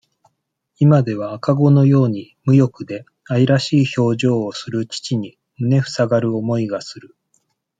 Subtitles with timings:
[0.79, 7.15] 今では、赤子のように、無欲で、愛らしい表情をする父に、胸ふさがる思いがする。